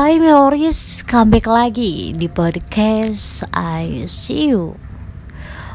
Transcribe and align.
Hai 0.00 0.16
Memories, 0.16 1.04
comeback 1.04 1.44
lagi 1.44 2.16
di 2.16 2.24
podcast 2.24 3.44
I 3.52 4.08
See 4.08 4.48
You. 4.48 4.72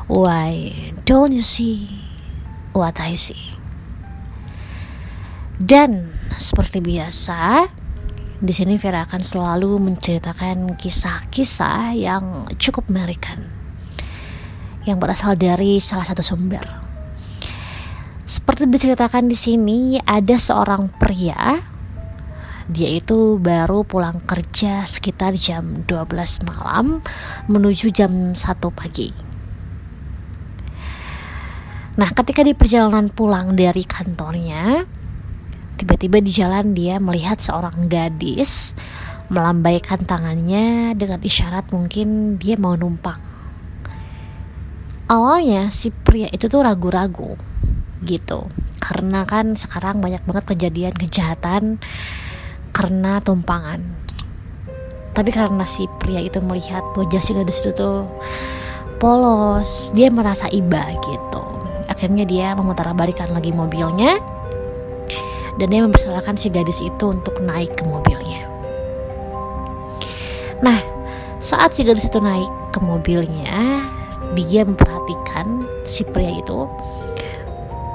Why 0.09 0.73
don't 1.05 1.29
you 1.29 1.45
see 1.45 1.85
what 2.73 2.97
I 2.97 3.13
see? 3.13 3.53
Dan 5.61 6.09
seperti 6.41 6.81
biasa, 6.81 7.69
di 8.41 8.49
sini 8.49 8.81
Vera 8.81 9.05
akan 9.05 9.21
selalu 9.21 9.77
menceritakan 9.93 10.73
kisah-kisah 10.73 11.93
yang 11.93 12.49
cukup 12.57 12.89
mengerikan 12.89 13.45
yang 14.89 14.97
berasal 14.97 15.37
dari 15.37 15.77
salah 15.77 16.09
satu 16.09 16.25
sumber. 16.25 16.65
Seperti 18.25 18.65
diceritakan 18.65 19.29
di 19.29 19.37
sini, 19.37 20.01
ada 20.01 20.33
seorang 20.33 20.89
pria 20.97 21.74
dia 22.65 22.89
itu 22.97 23.37
baru 23.37 23.85
pulang 23.85 24.17
kerja 24.25 24.89
sekitar 24.89 25.37
jam 25.37 25.85
12 25.85 26.49
malam 26.49 26.97
menuju 27.45 27.93
jam 27.93 28.33
1 28.33 28.41
pagi. 28.73 29.13
Nah, 31.95 32.09
ketika 32.11 32.43
di 32.43 32.51
perjalanan 32.51 33.07
pulang 33.07 33.55
dari 33.55 33.85
kantornya, 33.87 34.83
tiba-tiba 35.79 36.19
di 36.19 36.31
jalan 36.33 36.75
dia 36.75 36.99
melihat 36.99 37.39
seorang 37.39 37.87
gadis 37.87 38.75
melambaikan 39.29 40.03
tangannya 40.03 40.93
dengan 40.97 41.23
isyarat 41.23 41.71
mungkin 41.71 42.35
dia 42.35 42.59
mau 42.59 42.75
numpang. 42.75 43.21
Awalnya 45.05 45.69
si 45.69 45.93
pria 45.93 46.27
itu 46.33 46.49
tuh 46.49 46.65
ragu-ragu 46.65 47.37
gitu. 48.01 48.49
Karena 48.81 49.25
kan 49.25 49.53
sekarang 49.53 50.01
banyak 50.01 50.25
banget 50.25 50.45
kejadian 50.51 50.93
kejahatan 50.97 51.77
karena 52.75 53.23
tumpangan. 53.23 53.79
Tapi 55.15 55.31
karena 55.31 55.63
si 55.63 55.87
pria 56.03 56.19
itu 56.19 56.43
melihat 56.43 56.83
wajah 56.99 57.23
si 57.23 57.31
gadis 57.31 57.63
itu 57.63 57.71
tuh 57.71 58.03
polos. 58.99 59.95
Dia 59.95 60.11
merasa 60.11 60.51
iba 60.51 60.83
gitu. 60.99 61.43
Akhirnya 61.87 62.27
dia 62.27 62.51
balikan 62.91 63.31
lagi 63.31 63.55
mobilnya. 63.55 64.19
Dan 65.55 65.71
dia 65.71 65.87
mempersilahkan 65.87 66.35
si 66.35 66.51
gadis 66.51 66.83
itu 66.83 67.05
untuk 67.07 67.39
naik 67.39 67.71
ke 67.79 67.87
mobilnya. 67.87 68.43
Nah 70.59 70.75
saat 71.39 71.71
si 71.71 71.87
gadis 71.87 72.11
itu 72.11 72.19
naik 72.19 72.51
ke 72.75 72.83
mobilnya 72.83 73.87
dia 74.35 74.67
memperhatikan 74.67 75.63
si 75.87 76.03
pria 76.03 76.43
itu. 76.43 76.67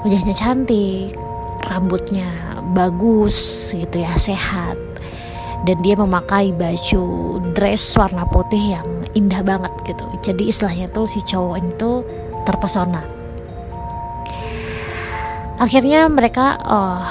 Wajahnya 0.01 0.33
cantik 0.33 1.13
rambutnya 1.71 2.27
bagus 2.75 3.71
gitu 3.71 4.03
ya 4.03 4.11
sehat. 4.19 4.75
Dan 5.61 5.77
dia 5.85 5.93
memakai 5.93 6.51
baju 6.51 7.37
dress 7.53 7.93
warna 7.93 8.25
putih 8.27 8.75
yang 8.75 8.87
indah 9.13 9.45
banget 9.45 9.71
gitu. 9.85 10.03
Jadi 10.25 10.49
istilahnya 10.49 10.89
tuh 10.89 11.05
si 11.05 11.21
cowok 11.23 11.57
itu 11.61 11.91
terpesona. 12.49 13.05
Akhirnya 15.61 16.09
mereka 16.09 16.57
uh, 16.65 17.05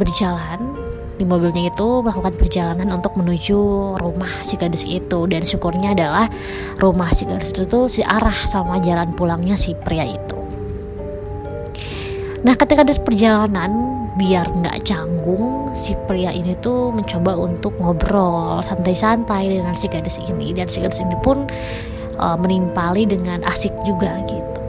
berjalan 0.00 0.72
di 1.20 1.28
mobilnya 1.28 1.68
itu 1.68 2.00
melakukan 2.00 2.32
perjalanan 2.40 2.88
untuk 2.96 3.12
menuju 3.20 3.60
rumah 4.00 4.32
si 4.40 4.56
gadis 4.56 4.88
itu. 4.88 5.28
Dan 5.28 5.44
syukurnya 5.44 5.92
adalah 5.92 6.32
rumah 6.80 7.12
si 7.12 7.28
gadis 7.28 7.52
itu 7.52 7.68
tuh 7.68 7.92
si 7.92 8.00
arah 8.00 8.48
sama 8.48 8.80
jalan 8.80 9.12
pulangnya 9.12 9.52
si 9.52 9.76
pria 9.76 10.08
itu 10.08 10.45
Nah 12.44 12.54
ketika 12.58 12.84
di 12.84 12.92
perjalanan 13.00 13.96
biar 14.16 14.48
nggak 14.48 14.88
canggung 14.88 15.72
si 15.76 15.92
pria 16.08 16.32
ini 16.32 16.56
tuh 16.64 16.88
mencoba 16.88 17.36
untuk 17.36 17.76
ngobrol 17.76 18.64
santai-santai 18.64 19.60
dengan 19.60 19.76
si 19.76 19.86
gadis 19.92 20.16
ini. 20.24 20.56
Dan 20.56 20.66
si 20.66 20.80
gadis 20.80 21.00
ini 21.04 21.16
pun 21.20 21.44
uh, 22.16 22.36
menimpali 22.40 23.04
dengan 23.04 23.44
asik 23.44 23.72
juga 23.84 24.20
gitu. 24.28 24.60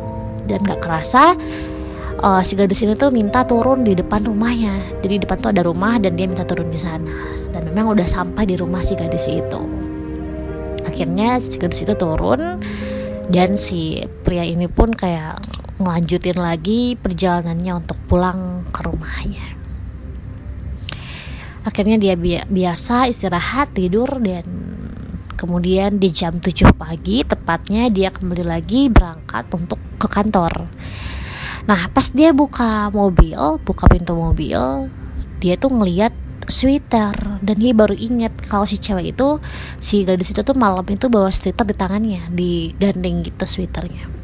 Dan 0.48 0.64
nggak 0.64 0.84
kerasa 0.84 1.36
uh, 2.24 2.42
si 2.44 2.60
gadis 2.60 2.84
ini 2.84 2.94
tuh 2.96 3.10
minta 3.12 3.48
turun 3.48 3.88
di 3.88 3.96
depan 3.96 4.28
rumahnya. 4.28 4.76
Jadi 5.02 5.14
di 5.20 5.22
depan 5.24 5.40
tuh 5.40 5.52
ada 5.56 5.64
rumah 5.64 5.96
dan 5.98 6.20
dia 6.20 6.28
minta 6.28 6.44
turun 6.44 6.68
di 6.68 6.80
sana. 6.80 7.16
Dan 7.56 7.72
memang 7.72 7.96
udah 7.98 8.08
sampai 8.08 8.48
di 8.48 8.60
rumah 8.60 8.84
si 8.84 8.94
gadis 9.00 9.32
itu. 9.32 9.62
Akhirnya 10.84 11.40
si 11.40 11.56
gadis 11.60 11.84
itu 11.84 11.96
turun 11.96 12.64
dan 13.28 13.60
si 13.60 14.04
pria 14.24 14.44
ini 14.48 14.72
pun 14.72 14.92
kayak 14.92 15.40
ngelanjutin 15.78 16.38
lagi 16.38 16.98
perjalanannya 16.98 17.74
untuk 17.78 17.98
pulang 18.10 18.66
ke 18.74 18.82
rumahnya. 18.82 19.48
Akhirnya 21.62 22.00
dia 22.00 22.16
bi 22.16 22.40
biasa 22.40 23.12
istirahat 23.12 23.76
tidur 23.76 24.08
dan 24.24 24.48
kemudian 25.38 26.02
di 26.02 26.10
jam 26.10 26.42
7 26.42 26.74
pagi 26.74 27.22
tepatnya 27.22 27.92
dia 27.94 28.10
kembali 28.10 28.46
lagi 28.48 28.90
berangkat 28.90 29.46
untuk 29.54 29.78
ke 30.02 30.08
kantor. 30.10 30.66
Nah 31.68 31.82
pas 31.92 32.08
dia 32.10 32.32
buka 32.32 32.90
mobil, 32.90 33.38
buka 33.62 33.86
pintu 33.92 34.16
mobil, 34.16 34.88
dia 35.38 35.60
tuh 35.60 35.70
ngeliat 35.76 36.16
sweater 36.48 37.14
dan 37.44 37.56
dia 37.60 37.76
baru 37.76 37.94
inget 37.94 38.32
kalau 38.48 38.64
si 38.64 38.80
cewek 38.80 39.12
itu 39.14 39.38
si 39.78 40.08
gadis 40.08 40.32
itu 40.32 40.42
tuh 40.42 40.56
malam 40.56 40.88
itu 40.88 41.12
bawa 41.12 41.28
sweater 41.28 41.68
di 41.68 41.76
tangannya 41.76 42.32
di 42.32 42.72
gandeng 42.80 43.20
gitu 43.28 43.44
sweaternya 43.44 44.17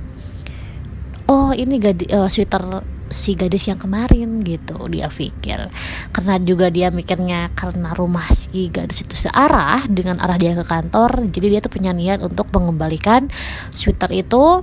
oh 1.33 1.49
ini 1.49 1.81
gadi, 1.81 2.05
uh, 2.13 2.29
sweater 2.29 2.85
si 3.09 3.33
gadis 3.33 3.65
yang 3.69 3.81
kemarin 3.81 4.45
gitu 4.45 4.77
dia 4.85 5.09
pikir. 5.09 5.69
Karena 6.13 6.37
juga 6.41 6.69
dia 6.69 6.93
mikirnya 6.93 7.49
karena 7.57 7.93
rumah 7.97 8.29
si 8.29 8.69
gadis 8.69 9.01
itu 9.01 9.17
searah 9.17 9.85
dengan 9.89 10.21
arah 10.21 10.37
dia 10.37 10.53
ke 10.53 10.65
kantor 10.65 11.25
jadi 11.29 11.57
dia 11.57 11.59
tuh 11.61 11.73
punya 11.73 11.91
niat 11.93 12.21
untuk 12.21 12.49
mengembalikan 12.53 13.29
sweater 13.73 14.09
itu 14.13 14.61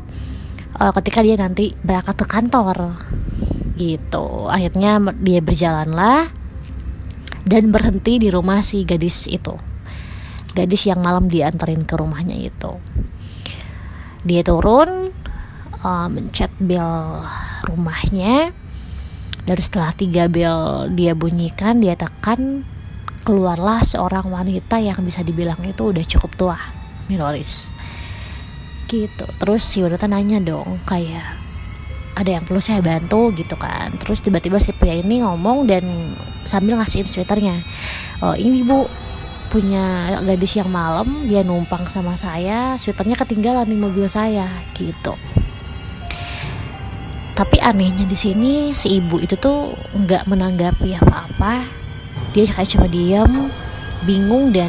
uh, 0.78 0.92
ketika 0.98 1.26
dia 1.26 1.34
nanti 1.34 1.74
berangkat 1.82 2.22
ke 2.22 2.26
kantor. 2.26 2.78
Gitu. 3.74 4.26
Akhirnya 4.46 5.02
dia 5.18 5.40
berjalanlah 5.42 6.30
dan 7.42 7.74
berhenti 7.74 8.22
di 8.22 8.28
rumah 8.30 8.62
si 8.62 8.86
gadis 8.86 9.26
itu. 9.26 9.58
Gadis 10.54 10.86
yang 10.86 11.02
malam 11.02 11.30
diantarin 11.30 11.82
ke 11.86 11.94
rumahnya 11.98 12.34
itu. 12.34 12.78
Dia 14.26 14.42
turun 14.44 15.09
uh, 15.84 16.08
mencet 16.08 16.52
bel 16.60 17.24
rumahnya. 17.66 18.52
Dan 19.40 19.56
setelah 19.56 19.90
tiga 19.96 20.28
bel 20.28 20.92
dia 20.92 21.16
bunyikan 21.16 21.80
dia 21.80 21.96
tekan 21.96 22.62
keluarlah 23.24 23.84
seorang 23.84 24.28
wanita 24.28 24.80
yang 24.80 25.00
bisa 25.04 25.20
dibilang 25.24 25.60
itu 25.64 25.92
udah 25.92 26.04
cukup 26.04 26.30
tua 26.36 26.58
minoris 27.08 27.74
gitu. 28.90 29.26
Terus 29.38 29.62
si 29.62 29.80
wanita 29.80 30.10
nanya 30.10 30.42
dong 30.42 30.82
kayak 30.82 31.38
ada 32.18 32.30
yang 32.36 32.44
perlu 32.44 32.58
saya 32.58 32.82
bantu? 32.82 33.30
Gitu 33.32 33.54
kan. 33.54 33.94
Terus 34.02 34.20
tiba-tiba 34.20 34.58
si 34.58 34.74
pria 34.74 34.98
ini 34.98 35.22
ngomong 35.22 35.70
dan 35.70 36.14
sambil 36.42 36.76
ngasihin 36.82 37.06
sweaternya 37.06 37.62
oh 38.24 38.34
ini 38.34 38.66
bu 38.66 38.90
punya 39.50 40.14
gadis 40.22 40.62
yang 40.62 40.70
malam 40.70 41.26
dia 41.26 41.42
numpang 41.42 41.82
sama 41.90 42.14
saya 42.14 42.78
sweaternya 42.78 43.18
ketinggalan 43.18 43.66
di 43.66 43.76
mobil 43.78 44.06
saya. 44.10 44.50
Gitu 44.74 45.39
tapi 47.40 47.56
anehnya 47.56 48.04
di 48.04 48.12
sini 48.12 48.76
si 48.76 49.00
ibu 49.00 49.16
itu 49.16 49.32
tuh 49.40 49.72
nggak 49.96 50.28
menanggapi 50.28 50.92
apa-apa. 51.00 51.64
Dia 52.36 52.44
kayak 52.44 52.68
cuma 52.68 52.84
diam 52.84 53.48
bingung 54.04 54.52
dan 54.52 54.68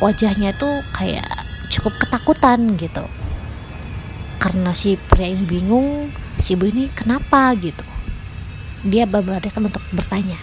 wajahnya 0.00 0.56
tuh 0.56 0.80
kayak 0.96 1.28
cukup 1.68 1.92
ketakutan 2.00 2.80
gitu. 2.80 3.04
Karena 4.40 4.72
si 4.72 4.96
pria 4.96 5.28
ini 5.28 5.44
bingung 5.44 6.08
si 6.40 6.56
ibu 6.56 6.64
ini 6.72 6.88
kenapa 6.96 7.52
gitu. 7.60 7.84
Dia 8.88 9.04
beradakan 9.04 9.68
untuk 9.68 9.84
bertanya. 9.92 10.40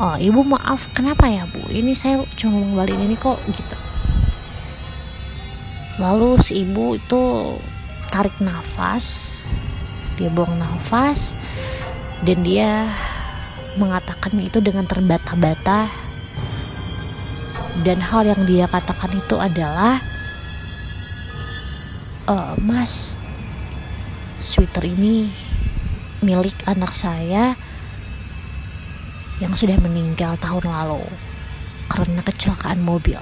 Oh 0.00 0.16
ibu 0.16 0.40
maaf 0.48 0.88
kenapa 0.96 1.28
ya 1.28 1.44
bu? 1.44 1.60
Ini 1.68 1.92
saya 1.92 2.24
cuma 2.40 2.56
mau 2.56 2.72
ngembaliin 2.72 3.04
ini 3.04 3.20
kok 3.20 3.36
gitu. 3.52 3.76
Lalu 6.00 6.40
si 6.40 6.64
ibu 6.64 6.96
itu 6.96 7.20
tarik 8.08 8.32
nafas 8.40 9.04
dia 10.22 10.30
buang 10.30 10.54
nafas 10.54 11.34
dan 12.22 12.46
dia 12.46 12.86
mengatakan 13.74 14.38
itu 14.38 14.62
dengan 14.62 14.86
terbata-bata. 14.86 15.90
Dan 17.82 17.98
hal 17.98 18.22
yang 18.28 18.46
dia 18.46 18.70
katakan 18.70 19.16
itu 19.18 19.34
adalah 19.40 19.98
e, 22.30 22.34
mas 22.62 23.18
sweater 24.38 24.86
ini 24.86 25.26
milik 26.22 26.54
anak 26.68 26.94
saya 26.94 27.58
yang 29.42 29.56
sudah 29.56 29.80
meninggal 29.82 30.38
tahun 30.38 30.68
lalu 30.68 31.02
karena 31.90 32.20
kecelakaan 32.22 32.84
mobil 32.84 33.18